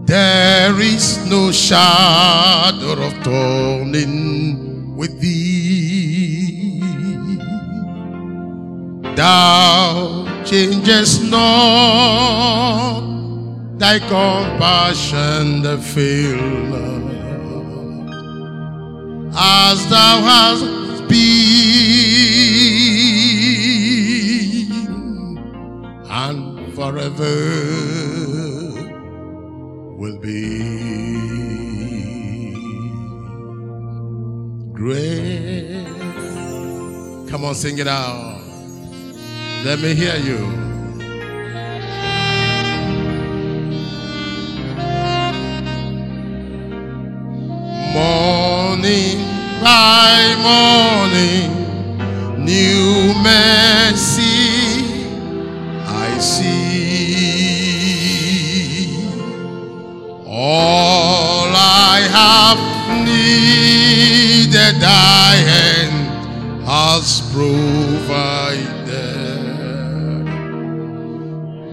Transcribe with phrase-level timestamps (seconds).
[0.09, 6.81] There is no shadow of turning with thee.
[9.15, 13.03] Thou changest not
[13.77, 16.41] thy compassion fail
[16.73, 16.89] not
[19.37, 20.65] as thou hast
[21.07, 21.29] been
[26.09, 28.18] and forever
[29.99, 30.61] will be
[34.73, 35.85] great.
[37.29, 38.41] Come on, sing it out.
[39.65, 40.39] Let me hear you.
[47.93, 49.19] Morning
[49.61, 51.51] by morning,
[52.45, 54.38] new mercy
[64.73, 68.67] thy hand has provided.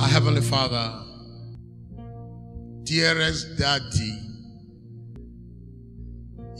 [0.00, 0.92] Our Heavenly Father,
[2.84, 4.07] dearest Daddy,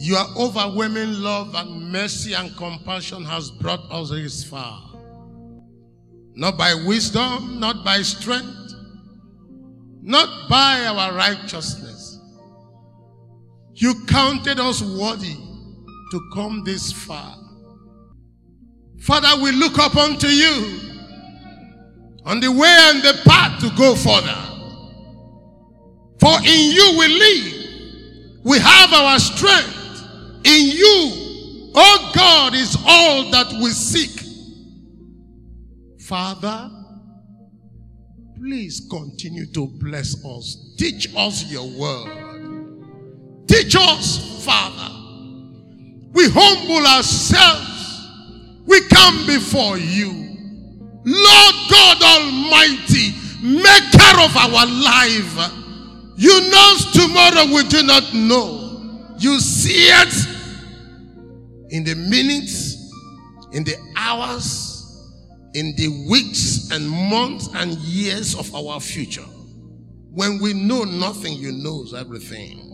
[0.09, 4.83] your overwhelming love and mercy and compassion has brought us this far.
[6.35, 8.73] Not by wisdom, not by strength,
[10.01, 12.21] not by our righteousness.
[13.75, 15.37] You counted us worthy
[16.11, 17.37] to come this far.
[19.01, 20.81] Father, we look up unto you
[22.25, 24.43] on the way and the path to go further.
[26.19, 29.78] For in you we live, we have our strength.
[30.49, 34.25] In you, oh God, is all that we seek.
[36.01, 36.71] Father,
[38.35, 40.75] please continue to bless us.
[40.79, 43.47] Teach us your word.
[43.47, 44.91] Teach us, Father.
[46.13, 48.09] We humble ourselves.
[48.65, 50.11] We come before you.
[51.05, 55.53] Lord God Almighty, maker of our life.
[56.17, 59.15] You know tomorrow we do not know.
[59.19, 60.28] You see it
[61.71, 62.93] in the minutes,
[63.53, 64.79] in the hours,
[65.55, 69.27] in the weeks and months and years of our future.
[70.11, 72.65] When we know nothing, you knows everything.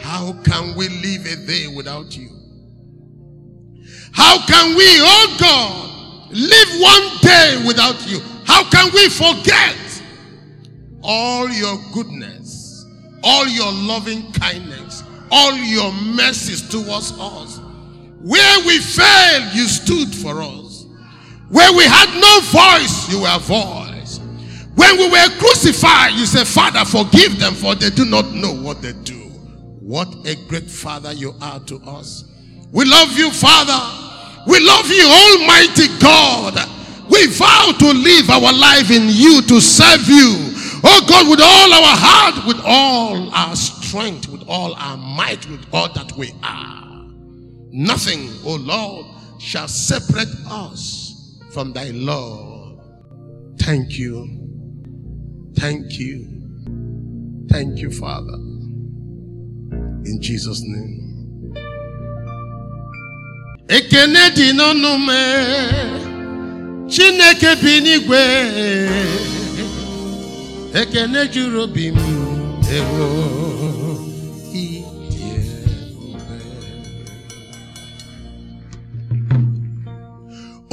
[0.00, 2.28] How can we live a day without you?
[4.12, 8.20] How can we, oh God, live one day without you?
[8.44, 9.76] How can we forget
[11.02, 12.84] all your goodness,
[13.22, 17.58] all your loving kindness, all your mercies towards us?
[18.20, 20.86] Where we failed, you stood for us.
[21.48, 24.20] Where we had no voice, you were voice.
[24.74, 28.80] When we were crucified, you said, Father, forgive them, for they do not know what
[28.80, 29.18] they do.
[29.80, 32.24] What a great Father you are to us.
[32.70, 33.78] We love you, Father.
[34.46, 36.54] We love you, Almighty God.
[37.10, 40.54] We vow to live our life in you, to serve you.
[40.84, 45.64] Oh God, with all our heart, with all our strength, with all our might, with
[45.72, 47.06] all that we are.
[47.70, 49.06] Nothing, oh Lord,
[49.40, 52.80] shall separate us from thy love.
[53.60, 55.50] Thank you.
[55.56, 56.26] Thank you.
[57.50, 58.34] Thank you, Father.
[60.04, 60.98] In Jesus' name.
[63.68, 64.92] Ekene dị n'ọnụ
[66.90, 67.54] Chineke
[70.74, 71.28] Ekene
[72.76, 73.51] ewo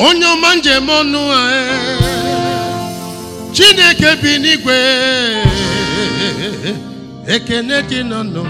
[0.06, 1.42] Onye ọma njem ọnụ a
[3.56, 4.78] Chineke bi n'igwe.
[7.36, 8.44] Ekene dị n'ọnụ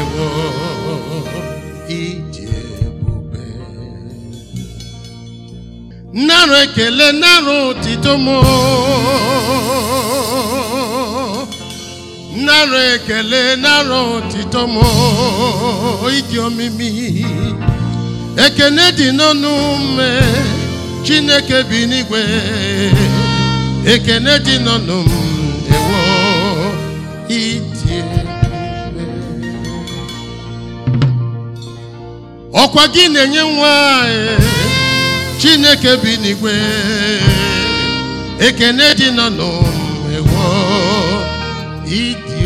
[0.00, 0.24] ewo
[2.00, 2.44] ịdị
[2.86, 3.42] ebube.
[6.26, 8.26] Nara ekele nara otito m.
[12.46, 14.76] Nara ekele nara otito m.
[16.16, 16.88] Ịdị omimi
[18.44, 19.52] ekene dị n'ọnụ
[19.96, 19.98] m
[21.04, 22.20] Chineke bi n'igwe
[23.92, 25.10] ekene dị n'ọnụ m
[25.76, 26.00] ewo
[27.38, 28.20] ebube.
[32.62, 33.72] ọkwa gị na-enye nwa
[35.40, 36.52] Chineke bi n'igwe
[38.46, 39.48] ekene dị n'ọnụ
[40.06, 40.44] m ewo
[42.00, 42.40] ịdị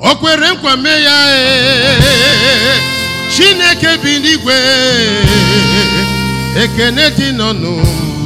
[0.00, 2.80] o- kwere nkwa mee ya eh,
[3.36, 4.56] Chineke bi n'igwe
[6.62, 7.72] ekene dị n'ọnụ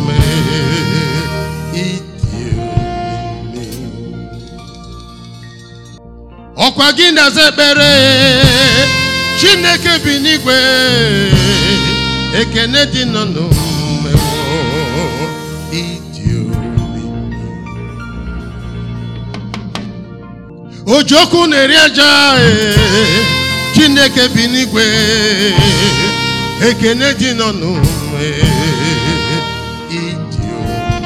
[0.06, 3.66] m eh, ịdị omimi.
[6.66, 7.90] ọkwa gị na-aza ekpere
[9.40, 10.56] chineke bi n'igwe
[12.40, 13.44] ekene dị n'ọnụ
[13.90, 14.30] mmewo
[15.80, 17.02] ịdị omimi
[20.96, 23.39] ojokwu na-eri aja ee,
[23.80, 24.82] chineke bi n'igwe
[26.68, 27.70] ekene dị n'ọnụ
[28.20, 28.44] ee,
[30.00, 31.00] ịdị omimi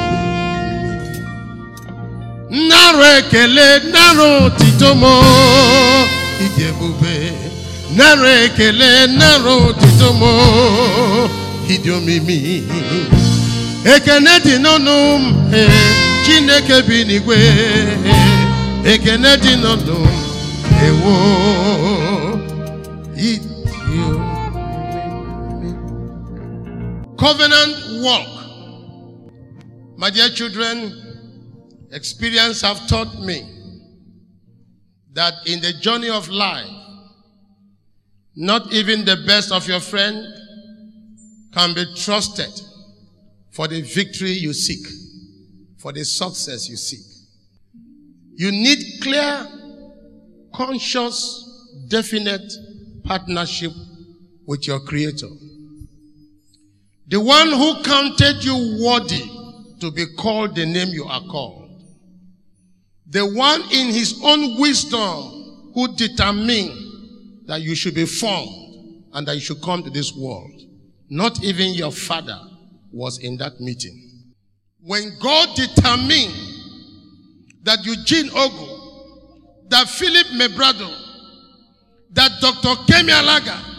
[2.51, 5.03] nnara ekele nnara otito m
[6.45, 7.13] ịdị ebube.
[7.93, 10.21] Nnara ekele nnara otito m
[11.73, 12.63] ịdị omimi.
[13.95, 15.23] Ekene dị n'ọnụ m
[15.53, 15.69] ee,
[16.25, 17.37] chineke bi n'igwe
[18.93, 21.13] ekene dị n'ọnụ m ewo
[27.25, 28.35] covenant walk
[29.97, 30.93] my dear children
[31.91, 33.41] experience have taught me
[35.13, 36.69] that in the journey of life,
[38.35, 40.23] not even the best of your friend
[41.53, 42.51] can be trusted
[43.51, 44.85] for the victory you seek,
[45.79, 46.99] for the success you seek.
[48.35, 49.47] You need clear,
[50.53, 52.53] conscious, definite
[53.03, 53.71] partnership
[54.45, 55.29] with your Creator.
[57.07, 59.29] The one who counted you worthy
[59.79, 61.69] to be called the name you are called.
[63.07, 66.71] The one in his own wisdom who determined
[67.47, 70.51] that you should be formed and that you should come to this world.
[71.09, 72.39] Not even your father
[72.91, 74.23] was in that meeting.
[74.81, 76.33] When God determined
[77.63, 80.91] that Eugene Ogo, that Philip Mebrado,
[82.11, 82.69] that Dr.
[82.91, 83.74] Kemi Alaga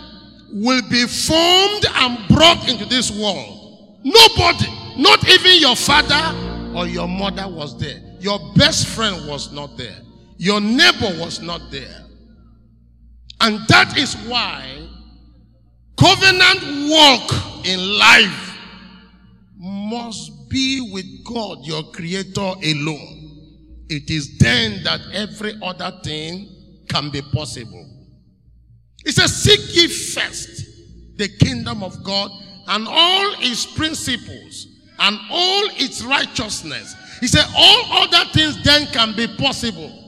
[0.52, 4.00] will be formed and brought into this world.
[4.04, 4.66] Nobody,
[4.96, 8.00] not even your father or your mother was there.
[8.20, 9.98] Your best friend was not there.
[10.38, 12.04] Your neighbor was not there.
[13.40, 14.88] And that is why
[15.98, 18.56] covenant walk in life
[19.58, 23.84] must be with God, your creator alone.
[23.88, 27.95] It is then that every other thing can be possible.
[29.06, 30.66] It says, Seek ye first
[31.16, 32.30] the kingdom of God
[32.66, 34.66] and all its principles
[34.98, 36.94] and all its righteousness.
[37.20, 40.02] He said, All other things then can be possible.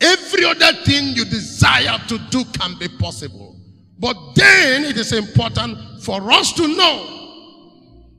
[0.00, 3.56] Every other thing you desire to do can be possible.
[3.98, 7.16] But then it is important for us to know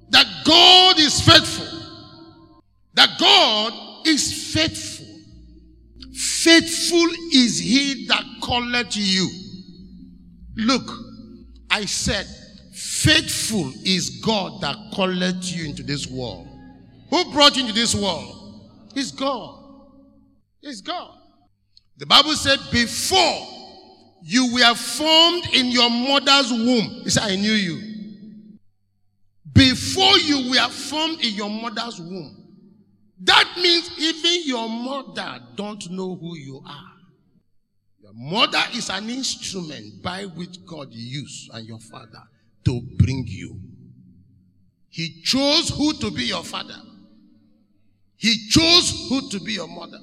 [0.09, 1.79] that God is faithful.
[2.93, 5.07] That God is faithful.
[6.13, 9.27] Faithful is he that calleth you.
[10.55, 10.89] Look,
[11.69, 12.25] I said,
[12.73, 16.47] faithful is God that calleth you into this world.
[17.09, 18.69] Who brought you into this world?
[18.95, 19.63] It's God.
[20.61, 21.17] It's God.
[21.97, 23.47] The Bible said, before
[24.23, 28.57] you were formed in your mother's womb, he said, I knew you.
[29.53, 32.37] Before you were formed in your mother's womb.
[33.23, 36.90] That means even your mother don't know who you are.
[38.13, 42.23] Mother is an instrument by which God used and your father
[42.65, 43.59] to bring you.
[44.89, 46.75] He chose who to be your father.
[48.17, 49.99] He chose who to be your mother.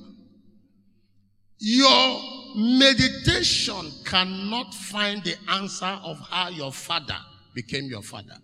[1.59, 2.21] Your
[2.57, 7.19] meditation cannot find the answer of how your father
[7.55, 8.37] became your father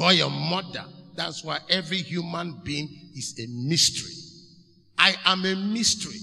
[0.00, 0.84] or your mother.
[1.14, 4.14] That's why every human being is a mystery.
[4.98, 6.18] I am a mystery.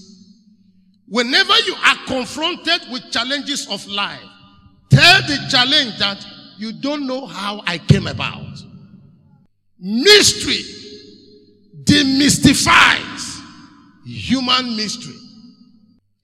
[1.10, 4.22] Whenever you are confronted with challenges of life,
[4.90, 6.24] tell the challenge that
[6.56, 8.46] you don't know how I came about.
[9.76, 10.62] Mystery
[11.82, 13.42] demystifies
[14.06, 15.16] human mystery.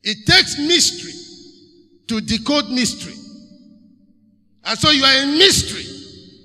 [0.04, 1.12] It takes mystery
[2.06, 3.14] to decode mystery.
[4.64, 5.84] And so you are a mystery.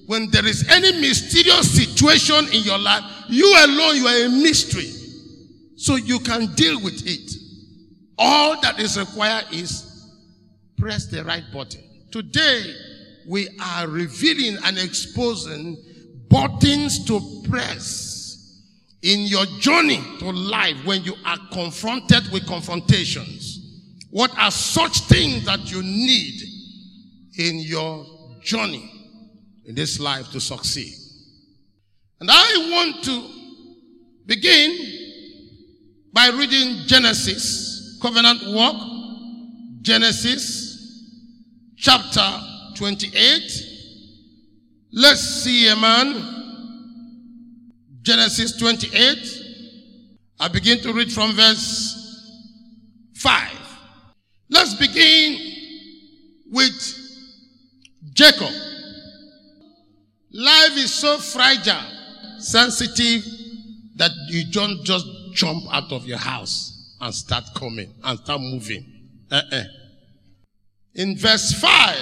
[0.07, 4.91] When there is any mysterious situation in your life, you alone, you are a mystery.
[5.75, 7.40] So you can deal with it.
[8.23, 10.07] All that is required is
[10.77, 11.81] press the right button.
[12.11, 12.61] Today,
[13.27, 15.75] we are revealing and exposing
[16.29, 18.61] buttons to press
[19.01, 23.57] in your journey to life when you are confronted with confrontations.
[24.11, 26.41] What are such things that you need
[27.39, 28.05] in your
[28.43, 28.91] journey
[29.65, 30.93] in this life to succeed?
[32.19, 33.29] And I want to
[34.27, 34.77] begin
[36.13, 37.70] by reading Genesis,
[38.01, 38.75] covenant walk,
[39.81, 40.71] Genesis
[41.77, 42.27] chapter
[42.75, 43.67] 28.
[44.91, 46.39] Let's see a man.
[48.01, 49.37] Genesis 28.
[50.39, 51.95] I begin to read from verse
[53.17, 53.51] 5.
[54.49, 55.37] Let's begin
[56.51, 56.73] with
[58.13, 58.51] Jacob.
[60.33, 63.23] Life is so fragile, sensitive,
[63.97, 66.70] that you don't just jump out of your house
[67.01, 68.85] and start coming and start moving.
[69.31, 69.63] Uh-uh.
[70.95, 71.97] In verse 5,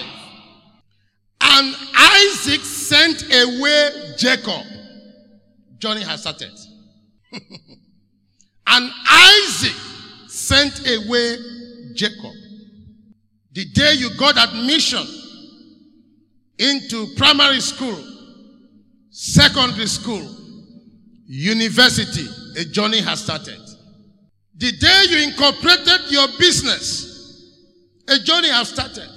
[1.41, 4.65] and Isaac sent away Jacob.
[5.77, 6.51] Johnny has started.
[7.31, 9.75] and Isaac
[10.27, 11.37] sent away
[11.95, 12.33] Jacob.
[13.53, 15.05] The day you got admission
[16.57, 17.97] into primary school,
[19.11, 20.27] secondary school,
[21.25, 22.27] university,
[22.59, 23.59] a journey has started.
[24.59, 27.55] The day you incorporated your business,
[28.09, 29.09] a journey has started.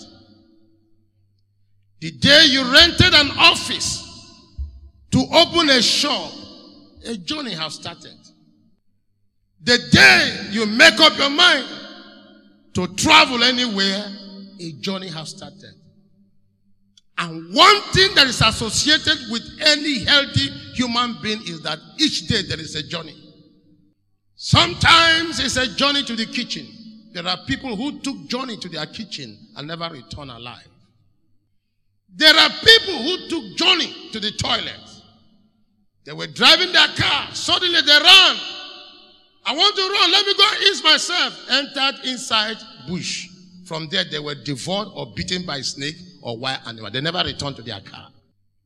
[2.00, 4.08] The day you rented an office
[5.10, 6.30] to open a shop,
[7.04, 8.14] a journey has started.
[9.64, 11.66] The day you make up your mind
[12.74, 14.04] to travel anywhere,
[14.60, 15.74] a journey has started.
[17.18, 22.42] And one thing that is associated with any healthy human being is that each day
[22.42, 23.21] there is a journey.
[24.44, 26.66] Sometimes it's a journey to the kitchen.
[27.12, 30.66] There are people who took journey to their kitchen and never return alive.
[32.12, 34.80] There are people who took journey to the toilet.
[36.04, 37.28] They were driving their car.
[37.32, 38.36] Suddenly they ran.
[39.44, 40.10] I want to run.
[40.10, 41.38] Let me go ease myself.
[41.48, 42.56] Entered inside
[42.88, 43.28] bush.
[43.66, 46.90] From there, they were devoured or beaten by snake or wild animal.
[46.90, 48.08] They never returned to their car.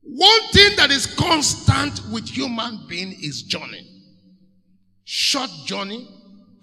[0.01, 3.96] One thing that is constant with human being is journey.
[5.09, 6.05] Short journey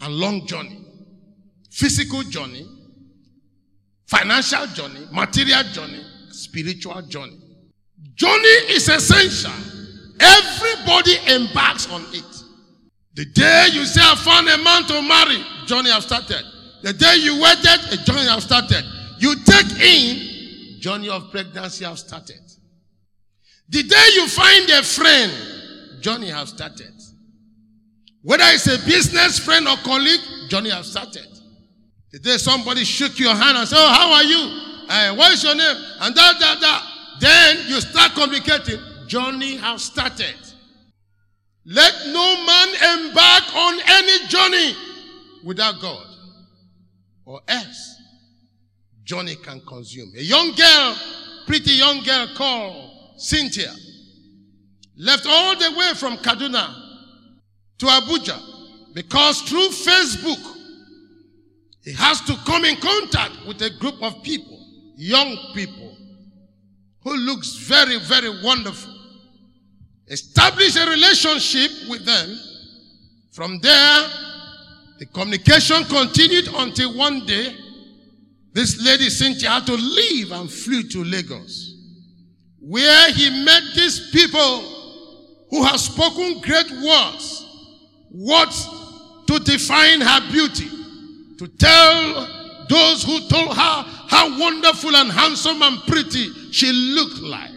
[0.03, 0.79] and long journey.
[1.71, 2.69] Physical journey,
[4.07, 7.41] financial journey, material journey, spiritual journey.
[8.15, 9.51] Journey is essential.
[10.21, 12.43] Everybody embarks on it.
[13.15, 16.45] The day you say, I found a man to marry, journey have started.
[16.83, 18.85] The day you wedded, a journey have started.
[19.21, 22.43] You take in, journey of pregnancy have started.
[23.71, 25.33] The day you find a friend,
[26.03, 26.94] journey have started.
[28.25, 31.27] Whether it's a business friend or colleague, journey have started.
[32.11, 34.87] The day somebody shook your hand and said, Oh, how are you?
[34.89, 35.77] Uh, what is your name?
[36.01, 36.83] And that, that, that.
[37.21, 38.81] Then you start communicating.
[39.07, 40.35] Journey have started.
[41.67, 44.75] Let no man embark on any journey
[45.45, 46.07] without God,
[47.27, 47.97] or else
[49.03, 50.13] journey can consume.
[50.17, 50.97] A young girl,
[51.47, 53.73] pretty young girl called Cynthia,
[54.97, 56.84] left all the way from Kaduna
[57.85, 58.41] to Abuja
[58.95, 60.41] because through Facebook,
[61.83, 64.59] he has to come in contact with a group of people,
[64.97, 65.95] young people,
[67.03, 68.93] who looks very, very wonderful.
[70.09, 72.39] Establish a relationship with them.
[73.33, 74.09] From there,
[74.99, 77.55] the communication continued until one day,
[78.53, 81.75] this lady Cynthia had to leave and flew to Lagos,
[82.61, 84.63] where he met these people
[85.51, 87.44] who have spoken great words,
[88.15, 88.69] words
[89.27, 90.69] to define her beauty,
[91.39, 92.29] to tell
[92.69, 97.51] those who told her how wonderful and handsome and pretty she looked like.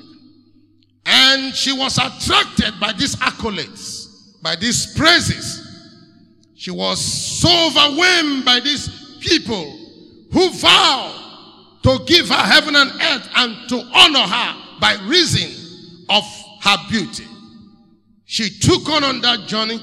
[1.06, 5.64] And she was attracted by these accolades, by these praises.
[6.56, 8.90] She was so overwhelmed by these
[9.22, 9.72] people
[10.34, 11.14] who vow
[11.84, 15.50] to give her heaven and earth and to honor her by reason
[16.10, 16.24] of
[16.62, 17.26] her beauty.
[18.26, 19.80] She took on on that journey,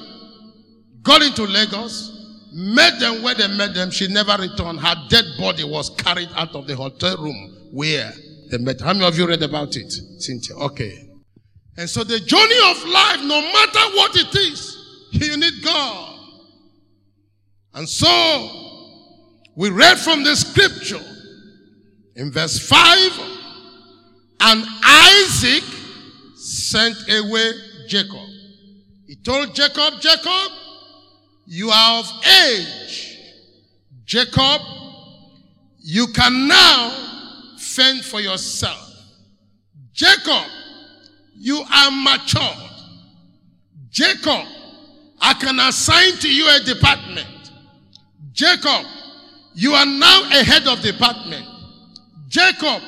[1.05, 2.11] got into Lagos,
[2.51, 3.91] met them where they met them.
[3.91, 4.79] She never returned.
[4.79, 8.11] Her dead body was carried out of the hotel room where
[8.49, 8.81] they met.
[8.81, 9.91] How many of you read about it?
[10.19, 10.55] Cynthia.
[10.57, 11.09] Okay.
[11.77, 14.77] And so the journey of life, no matter what it is,
[15.11, 16.19] you need God.
[17.73, 18.65] And so
[19.55, 21.03] we read from the scripture
[22.15, 23.35] in verse 5
[24.41, 25.63] and Isaac
[26.35, 27.51] sent away
[27.87, 28.29] Jacob.
[29.07, 30.51] He told Jacob, Jacob,
[31.45, 32.11] you are of
[32.47, 33.19] age.
[34.05, 34.61] Jacob,
[35.79, 38.91] you can now fend for yourself.
[39.93, 40.45] Jacob,
[41.35, 42.71] you are matured.
[43.89, 44.45] Jacob,
[45.21, 47.27] I can assign to you a department.
[48.33, 48.85] Jacob,
[49.53, 51.45] you are now a head of department.
[52.27, 52.81] Jacob,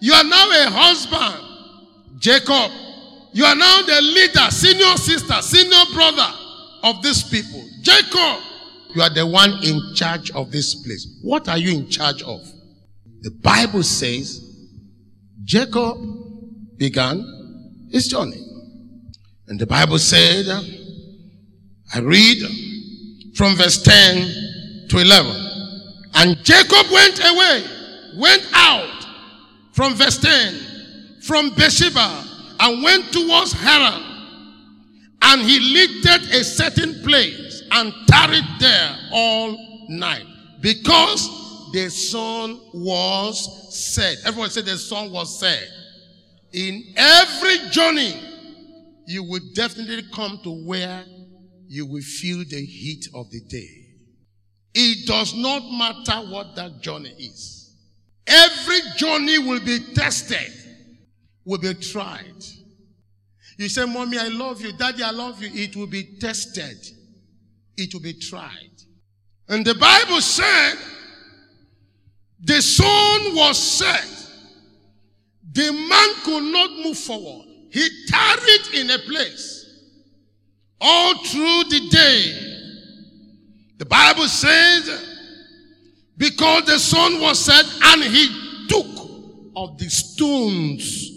[0.00, 2.18] you are now a husband.
[2.18, 2.70] Jacob,
[3.32, 6.32] you are now the leader, senior sister, senior brother
[6.82, 7.69] of these people.
[7.82, 8.42] Jacob,
[8.94, 11.06] you are the one in charge of this place.
[11.22, 12.40] What are you in charge of?
[13.20, 14.40] The Bible says
[15.44, 15.98] Jacob
[16.76, 18.40] began his journey.
[19.48, 20.46] And the Bible said,
[21.94, 22.38] I read
[23.34, 25.50] from verse 10 to 11.
[26.14, 27.64] And Jacob went away,
[28.16, 29.06] went out
[29.72, 32.24] from verse 10, from Beersheba,
[32.60, 34.06] and went towards Haran.
[35.22, 40.24] And he lifted a certain place and tarried there all night
[40.60, 41.28] because
[41.72, 44.18] the sun was set.
[44.26, 45.66] Everyone said the sun was set.
[46.52, 48.14] In every journey,
[49.06, 51.04] you will definitely come to where
[51.68, 53.68] you will feel the heat of the day.
[54.74, 57.76] It does not matter what that journey is.
[58.26, 60.52] Every journey will be tested,
[61.44, 62.44] will be tried.
[63.56, 64.72] You say, Mommy, I love you.
[64.72, 65.50] Daddy, I love you.
[65.52, 66.76] It will be tested,
[67.80, 68.70] it will be tried.
[69.48, 70.74] And the Bible said,
[72.42, 74.06] the sun was set.
[75.52, 77.48] The man could not move forward.
[77.72, 79.66] He tarried in a place
[80.80, 82.46] all through the day.
[83.78, 85.06] The Bible says,
[86.16, 88.86] because the sun was set, and he took
[89.56, 91.08] of the stones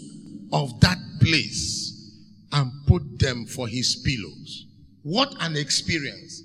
[0.52, 2.12] of that place
[2.52, 4.66] and put them for his pillows.
[5.02, 6.43] What an experience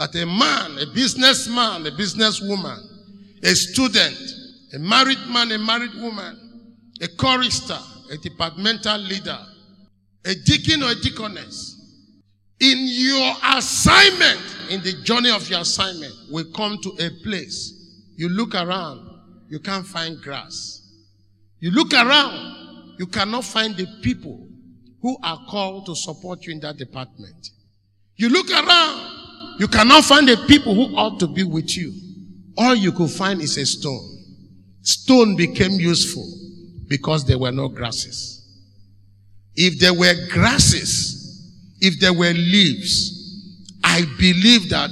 [0.00, 2.80] that a man, a businessman, a businesswoman,
[3.42, 4.18] a student,
[4.74, 7.78] a married man, a married woman, a chorister,
[8.10, 9.38] a departmental leader,
[10.24, 11.76] a deacon or a deaconess,
[12.60, 17.74] in your assignment, in the journey of your assignment, will come to a place.
[18.16, 19.06] You look around,
[19.50, 20.80] you can't find grass.
[21.58, 24.48] You look around, you cannot find the people
[25.02, 27.50] who are called to support you in that department.
[28.16, 29.19] You look around,
[29.58, 31.92] you cannot find the people who ought to be with you.
[32.56, 34.18] All you could find is a stone.
[34.82, 36.26] Stone became useful
[36.88, 38.36] because there were no grasses.
[39.54, 41.20] If there were grasses,
[41.80, 44.90] if there were leaves, I believe that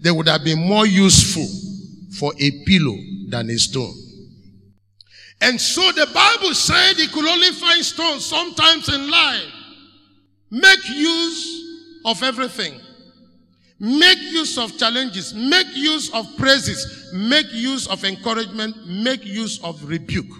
[0.00, 1.46] they would have been more useful
[2.18, 3.94] for a pillow than a stone.
[5.40, 9.52] And so the Bible said he could only find stones sometimes in life.
[10.50, 12.80] Make use of everything.
[13.78, 15.34] Make use of challenges.
[15.34, 17.10] Make use of praises.
[17.12, 18.86] Make use of encouragement.
[18.86, 20.32] Make use of rebuke.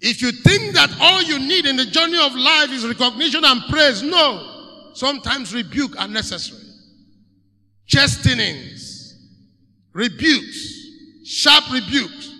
[0.00, 3.62] If you think that all you need in the journey of life is recognition and
[3.70, 4.90] praise, no.
[4.94, 6.62] Sometimes rebuke are necessary.
[7.86, 9.14] Chastenings,
[9.92, 10.86] rebukes,
[11.24, 12.32] sharp rebukes.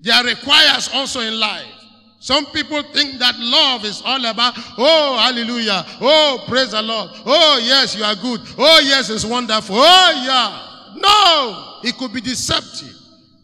[0.00, 1.77] They are requires also in life.
[2.28, 5.82] Some people think that love is all about, oh, hallelujah.
[5.98, 7.08] Oh, praise the Lord.
[7.24, 8.42] Oh, yes, you are good.
[8.58, 9.76] Oh, yes, it's wonderful.
[9.78, 10.92] Oh, yeah.
[11.00, 12.94] No, it could be deceptive.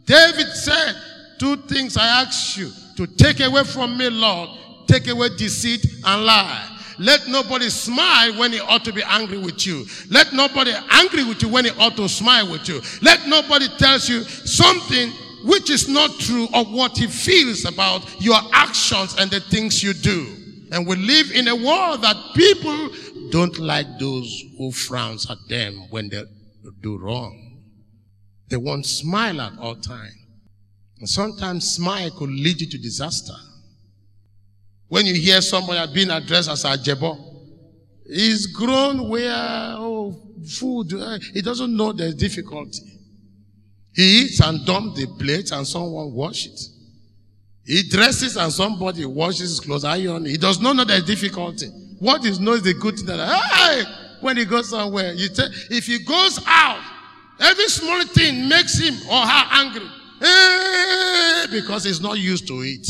[0.05, 0.97] David said,
[1.39, 4.51] Two things I ask you to take away from me, Lord.
[4.87, 6.77] Take away deceit and lie.
[6.99, 9.87] Let nobody smile when he ought to be angry with you.
[10.11, 12.83] Let nobody angry with you when he ought to smile with you.
[13.01, 15.11] Let nobody tells you something
[15.45, 19.93] which is not true of what he feels about your actions and the things you
[19.93, 20.27] do.
[20.73, 22.91] And we live in a world that people
[23.31, 26.23] don't like those who frowns at them when they
[26.81, 27.61] do wrong.
[28.49, 30.13] They won't smile at all time.
[30.99, 33.35] And sometimes smile could lead you to disaster.
[34.89, 37.19] When you hear somebody being addressed as a jebo,
[38.07, 39.33] he's grown where,
[39.77, 42.94] oh, food, uh, he doesn't know there's difficulty.
[43.95, 46.75] He eats and dumps the plate and someone washes it.
[47.67, 50.27] He dresses and somebody washes his clothes, iron.
[50.27, 51.69] He does not know the difficulty.
[51.99, 53.83] What is knows the good thing that, hey,
[54.21, 56.83] when he goes somewhere, you tell, if he goes out,
[57.41, 59.87] every small thing makes him or her angry.
[60.21, 62.87] Hey, because he's not used to it.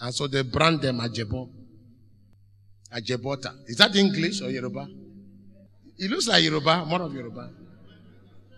[0.00, 1.48] And so they brand them Ajebo.
[2.94, 3.54] Ajebota.
[3.66, 4.88] Is that English or Yoruba?
[5.98, 7.50] It looks like Yoruba, more of Yoruba.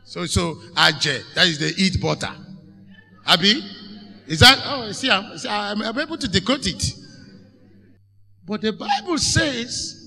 [0.04, 2.32] So, so Aje, that is the eat butter.
[3.26, 3.62] Abi?
[4.26, 6.82] Is that, oh, see, I'm, see, I'm, I'm able to decode it.
[8.46, 10.04] But the Bible says,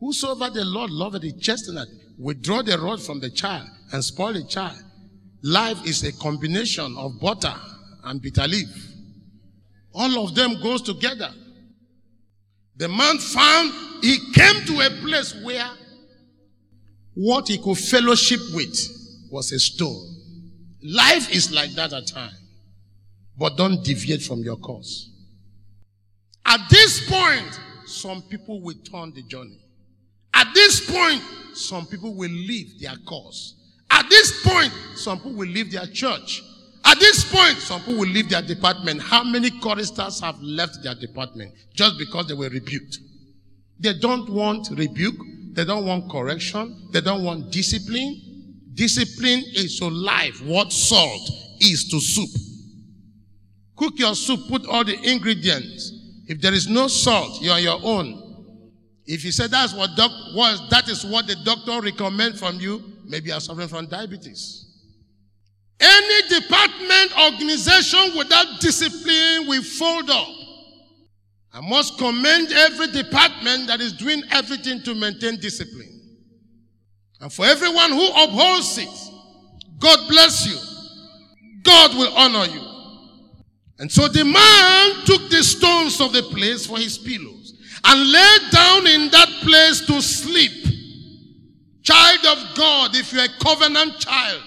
[0.00, 1.86] Whosoever the Lord loveth the chestnut,
[2.18, 4.78] withdraw the rod from the child and spoil the child.
[5.42, 7.54] Life is a combination of butter
[8.04, 8.68] and bitter leaf.
[9.92, 11.30] All of them goes together.
[12.76, 13.72] The man found
[14.02, 15.68] he came to a place where
[17.22, 18.74] what he could fellowship with
[19.30, 20.08] was a stone.
[20.82, 22.32] Life is like that at times.
[23.38, 25.10] But don't deviate from your course.
[26.46, 29.60] At this point, some people will turn the journey.
[30.32, 33.54] At this point, some people will leave their course.
[33.90, 36.42] At this point, some people will leave their church.
[36.86, 39.02] At this point, some people will leave their department.
[39.02, 42.98] How many choristers have left their department just because they were rebuked?
[43.78, 45.16] They don't want rebuke.
[45.52, 46.88] They don't want correction.
[46.92, 48.20] They don't want discipline.
[48.74, 52.30] Discipline is to life what salt is to soup.
[53.76, 55.92] Cook your soup, put all the ingredients.
[56.26, 58.20] If there is no salt, you're on your own.
[59.06, 62.82] If you say that's what doc was, that is what the doctor recommend from you,
[63.04, 64.66] maybe you're suffering from diabetes.
[65.80, 70.28] Any department, organization without discipline will fold up.
[71.52, 76.00] I must commend every department that is doing everything to maintain discipline.
[77.20, 78.88] And for everyone who upholds it,
[79.78, 80.58] God bless you.
[81.62, 82.70] God will honor you.
[83.78, 88.36] And so the man took the stones of the place for his pillows and lay
[88.50, 90.52] down in that place to sleep.
[91.82, 94.42] Child of God, if you're a covenant child,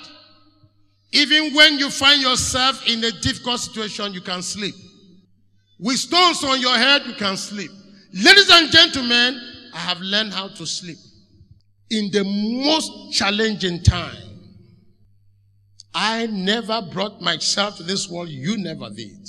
[1.12, 4.76] even when you find yourself in a difficult situation, you can sleep.
[5.84, 7.70] With stones on your head, you can sleep.
[8.14, 9.38] Ladies and gentlemen,
[9.74, 10.96] I have learned how to sleep.
[11.90, 14.16] In the most challenging time,
[15.94, 18.30] I never brought myself to this world.
[18.30, 19.28] You never did.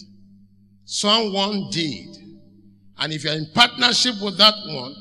[0.84, 2.16] Someone did.
[2.98, 4.94] And if you're in partnership with that one,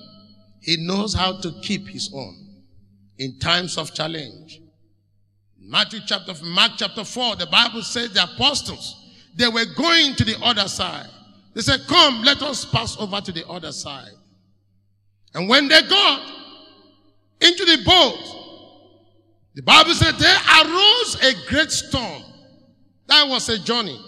[0.60, 2.64] he knows how to keep his own
[3.20, 4.60] in times of challenge.
[5.60, 8.96] Matthew chapter, Mark chapter 4, the Bible says the apostles,
[9.36, 11.10] they were going to the other side.
[11.54, 14.12] They said, come, let us pass over to the other side.
[15.36, 16.22] And when they got
[17.42, 18.40] into the boat,
[19.56, 22.24] the Bible said there arose a great storm.
[23.08, 24.00] That was a journey.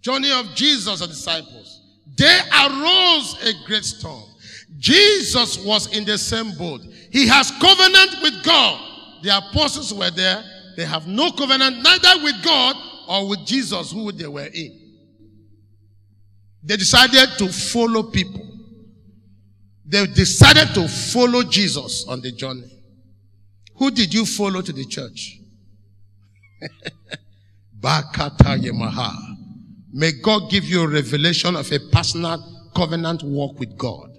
[0.00, 1.82] Journey of Jesus and disciples.
[2.16, 4.24] There arose a great storm.
[4.76, 6.82] Jesus was in the same boat.
[7.10, 9.22] He has covenant with God.
[9.22, 10.44] The apostles were there.
[10.76, 12.76] They have no covenant neither with God
[13.08, 14.87] or with Jesus who they were in.
[16.68, 18.46] They decided to follow people.
[19.86, 22.70] They decided to follow Jesus on the journey.
[23.76, 25.38] Who did you follow to the church?
[27.80, 29.14] Bakata Yemaha.
[29.94, 34.10] May God give you a revelation of a personal covenant walk with God.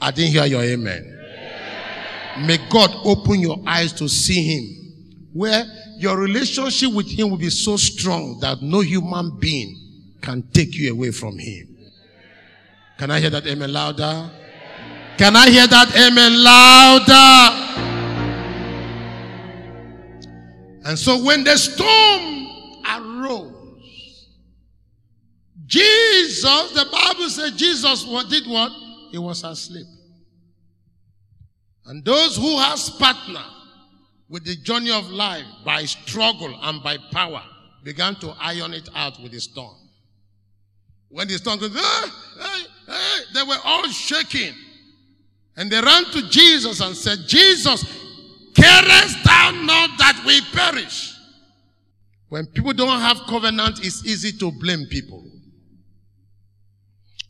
[0.00, 1.14] I didn't hear your amen.
[2.46, 5.64] May God open your eyes to see Him, where
[5.98, 9.85] your relationship with Him will be so strong that no human being
[10.26, 11.78] can take you away from Him.
[12.98, 14.28] Can I hear that amen louder?
[15.16, 17.62] Can I hear that amen louder?
[20.84, 22.48] And so when the storm
[22.84, 24.26] arose,
[25.64, 28.72] Jesus, the Bible says Jesus did what?
[29.12, 29.86] He was asleep.
[31.84, 33.44] And those who has partner
[34.28, 37.44] with the journey of life by struggle and by power
[37.84, 39.85] began to iron it out with the storm.
[41.08, 44.54] When the storm goes, hey, they were all shaking.
[45.56, 47.84] And they ran to Jesus and said, Jesus,
[48.54, 51.14] carest thou not that we perish?
[52.28, 55.24] When people don't have covenant, it's easy to blame people.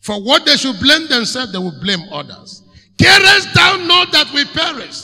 [0.00, 2.62] For what they should blame themselves, they will blame others.
[2.98, 5.02] Carest thou not that we perish?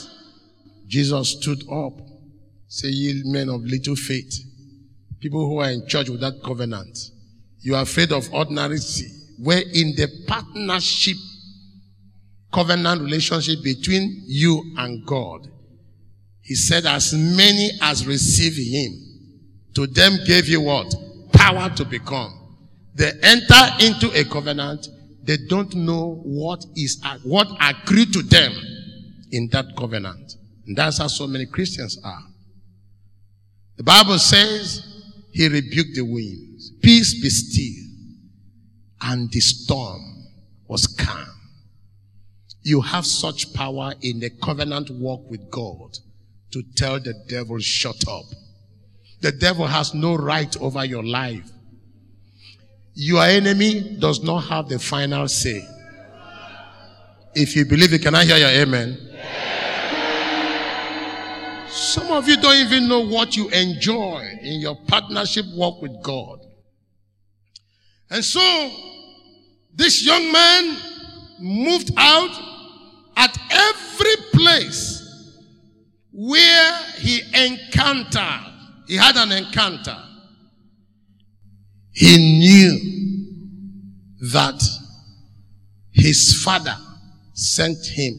[0.87, 1.93] Jesus stood up.
[2.67, 4.33] Say, ye men of little faith.
[5.19, 6.97] People who are in church without covenant.
[7.63, 9.09] You are afraid of ordinary sin.
[9.39, 11.17] Where in the partnership,
[12.53, 15.47] covenant relationship between you and God,
[16.41, 19.13] he said, as many as receive him,
[19.75, 20.93] To them gave you what?
[21.31, 22.39] Power to become.
[22.95, 24.87] They enter into a covenant.
[25.23, 28.51] They don't know what is, what agreed to them
[29.31, 30.33] in that covenant.
[30.67, 32.23] And that's how so many Christians are.
[33.77, 34.92] The Bible says
[35.33, 36.71] he rebuked the winds.
[36.81, 37.83] Peace be still.
[39.01, 40.01] And the storm
[40.67, 41.27] was calm.
[42.61, 45.97] You have such power in the covenant walk with God
[46.51, 48.25] to tell the devil, shut up.
[49.21, 51.49] The devil has no right over your life.
[52.93, 55.67] Your enemy does not have the final say.
[57.33, 59.12] If you believe it, can I hear your amen?
[61.73, 66.39] Some of you don't even know what you enjoy in your partnership walk with God.
[68.11, 68.71] And so,
[69.73, 70.77] this young man
[71.39, 72.29] moved out
[73.17, 75.01] at every place
[76.11, 78.53] where he encountered,
[78.87, 79.97] he had an encounter.
[81.91, 82.79] He knew
[84.31, 84.61] that
[85.91, 86.77] his father
[87.33, 88.13] sent him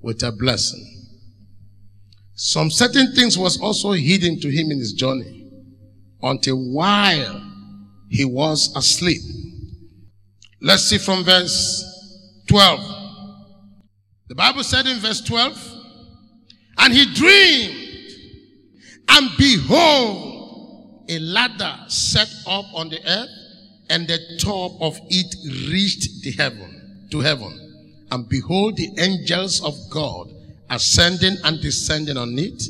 [0.00, 0.97] with a blessing.
[2.40, 5.50] Some certain things was also hidden to him in his journey
[6.22, 7.42] until while
[8.08, 9.20] he was asleep.
[10.60, 11.84] Let's see from verse
[12.46, 12.80] 12.
[14.28, 15.74] The Bible said in verse 12,
[16.78, 18.12] and he dreamed,
[19.08, 23.30] and behold, a ladder set up on the earth,
[23.90, 25.34] and the top of it
[25.72, 28.06] reached the heaven, to heaven.
[28.12, 30.37] And behold, the angels of God
[30.70, 32.62] ascending and descending on it.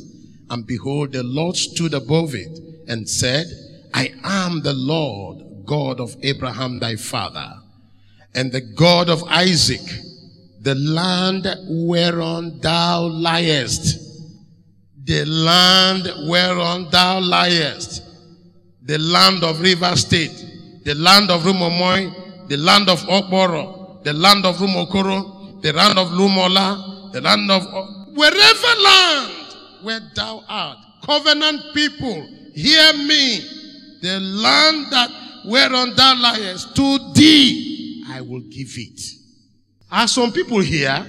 [0.49, 3.45] And behold, the Lord stood above it and said,
[3.93, 7.53] I am the Lord, God of Abraham thy father,
[8.33, 9.81] and the God of Isaac,
[10.61, 14.07] the land whereon thou liest.
[15.05, 18.03] The land whereon thou liest.
[18.83, 24.45] The land of River State, the land of Rumuomoi, the land of Okboro, the land
[24.45, 27.63] of Rumuokoro, the land of Lumola, the land of
[28.15, 33.39] wherever land where thou art, covenant people, hear me.
[34.01, 35.09] The land that
[35.45, 39.01] whereon thou liest, to thee I will give it.
[39.91, 41.05] Are some people here?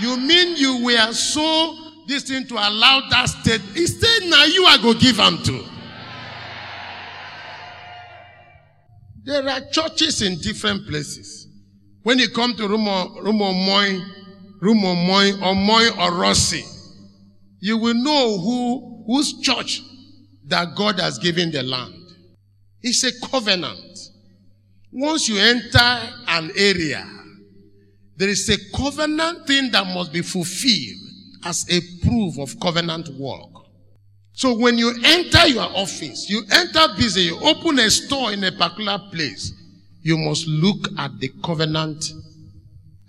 [0.00, 3.60] You mean you were so this thing to allow that state?
[3.76, 5.64] Instead, now you are going to give them to.
[9.24, 11.48] There are churches in different places.
[12.02, 14.00] When you come to Rumo, Rumo Moy,
[14.60, 14.94] Rumo
[15.54, 16.64] Moy or Rossi,
[17.60, 19.82] you will know who, whose church
[20.46, 21.94] that God has given the land.
[22.82, 23.98] It's a covenant.
[24.92, 27.06] Once you enter an area,
[28.16, 30.98] there is a covenant thing that must be fulfilled
[31.44, 33.64] as a proof of covenant work.
[34.32, 38.52] So when you enter your office, you enter busy, you open a store in a
[38.52, 39.52] particular place,
[40.02, 42.04] you must look at the covenant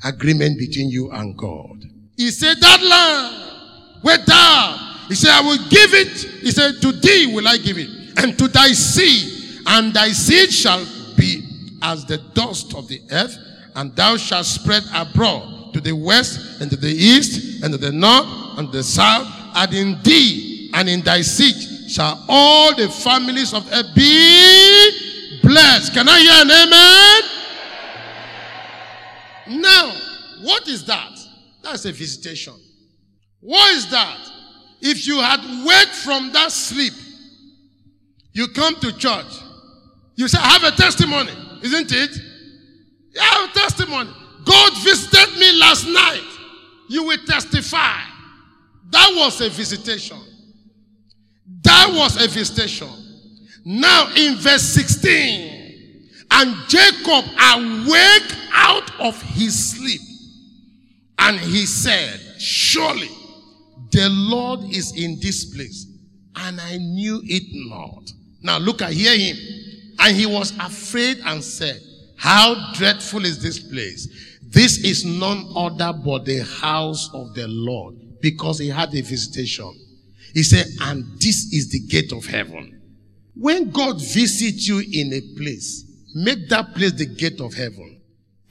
[0.03, 1.83] agreement between you and God.
[2.17, 6.12] He said, That land where thou, he said, I will give it.
[6.41, 10.51] He said, To thee will I give it, and to thy seed, and thy seed
[10.51, 10.85] shall
[11.17, 11.43] be
[11.81, 13.38] as the dust of the earth,
[13.75, 17.91] and thou shalt spread abroad to the west, and to the east, and to the
[17.91, 23.53] north, and the south, and in thee and in thy seed shall all the families
[23.53, 25.93] of earth be blessed.
[25.93, 27.38] Can I hear an amen?
[29.49, 29.93] Now,
[30.41, 31.17] what is that?
[31.63, 32.53] That's a visitation.
[33.41, 34.17] What is that?
[34.81, 36.93] If you had waked from that sleep,
[38.33, 39.33] you come to church,
[40.15, 41.31] you say, I have a testimony,
[41.63, 42.15] isn't it?
[43.13, 44.12] You have a testimony.
[44.45, 46.27] God visited me last night.
[46.89, 47.99] You will testify.
[48.89, 50.17] That was a visitation.
[51.63, 52.89] That was a visitation.
[53.65, 55.48] Now, in verse 16,
[56.31, 60.01] and Jacob awake out of his sleep.
[61.17, 63.09] And he said, Surely
[63.91, 65.87] the Lord is in this place.
[66.35, 68.11] And I knew it not.
[68.41, 69.37] Now look at hear him.
[69.99, 71.81] And he was afraid and said,
[72.15, 74.07] How dreadful is this place?
[74.41, 77.95] This is none other but the house of the Lord.
[78.21, 79.73] Because he had a visitation.
[80.33, 82.81] He said, And this is the gate of heaven.
[83.35, 88.01] When God visits you in a place, Make that place the gate of heaven.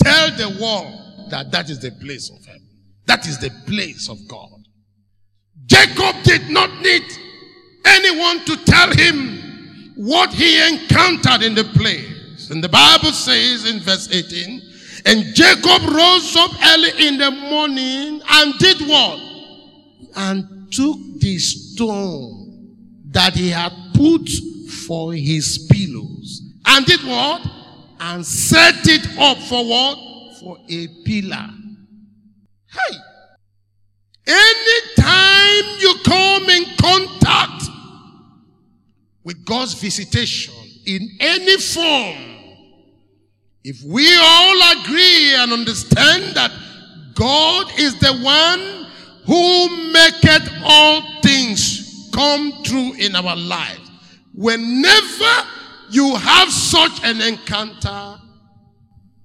[0.03, 2.69] Tell the world that that is the place of heaven.
[3.07, 4.51] That is the place of God.
[5.67, 7.03] Jacob did not need
[7.85, 12.51] anyone to tell him what he encountered in the place.
[12.51, 14.63] And the Bible says in verse 18,
[15.07, 19.21] and Jacob rose up early in the morning and did what?
[20.17, 22.77] And took the stone
[23.11, 24.29] that he had put
[24.87, 26.43] for his pillows.
[26.69, 27.41] And did what?
[28.01, 29.99] And set it up for what?
[30.39, 31.49] For a pillar.
[32.71, 32.97] Hey!
[34.27, 37.65] Anytime you come in contact
[39.25, 40.55] with God's visitation
[40.87, 42.39] in any form,
[43.65, 46.53] if we all agree and understand that
[47.15, 48.87] God is the one
[49.25, 53.91] who maketh all things come true in our lives,
[54.35, 55.49] whenever
[55.91, 58.21] you have such an encounter,